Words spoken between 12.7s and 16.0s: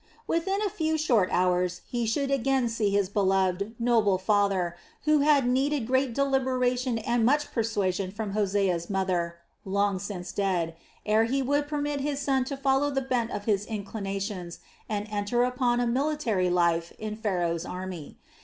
the bent of his inclinations and enter upon a